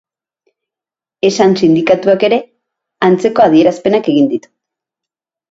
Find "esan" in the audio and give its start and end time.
1.29-1.53